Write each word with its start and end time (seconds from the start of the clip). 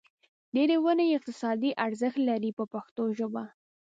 ډېرې 0.55 0.75
ونې 0.83 1.05
یې 1.07 1.15
اقتصادي 1.17 1.71
ارزښت 1.85 2.17
لري 2.29 2.51
په 2.57 2.63
پښتو 2.73 3.03
ژبه. 3.17 3.43